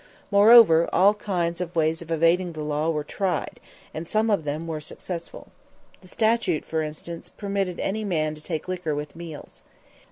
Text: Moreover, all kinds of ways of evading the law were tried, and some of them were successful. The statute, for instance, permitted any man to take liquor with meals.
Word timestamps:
Moreover, 0.31 0.89
all 0.91 1.13
kinds 1.13 1.61
of 1.61 1.75
ways 1.75 2.01
of 2.01 2.09
evading 2.09 2.53
the 2.53 2.63
law 2.63 2.89
were 2.89 3.03
tried, 3.03 3.59
and 3.93 4.07
some 4.07 4.31
of 4.31 4.45
them 4.45 4.65
were 4.65 4.81
successful. 4.81 5.49
The 6.01 6.07
statute, 6.07 6.65
for 6.65 6.81
instance, 6.81 7.29
permitted 7.29 7.79
any 7.79 8.03
man 8.03 8.33
to 8.33 8.41
take 8.41 8.67
liquor 8.67 8.95
with 8.95 9.15
meals. 9.15 9.61